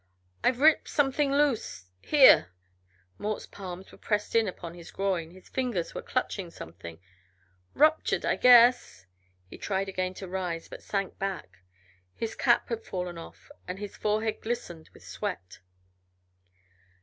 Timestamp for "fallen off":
12.83-13.51